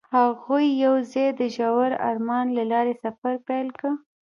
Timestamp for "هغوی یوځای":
0.17-1.27